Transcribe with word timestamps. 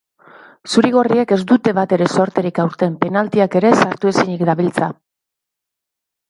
Zuri-gorriek 0.75 1.33
ez 1.35 1.37
dute 1.51 1.73
batere 1.79 2.07
zorterik 2.21 2.61
aurten, 2.63 2.97
penaltiak 3.05 3.59
ere 3.61 3.73
sartu 3.83 4.11
ezinik 4.15 4.43
dabiltza. 4.53 4.91